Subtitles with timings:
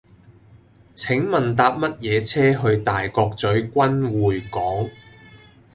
[0.95, 4.89] 請問搭乜嘢車去大角嘴君匯港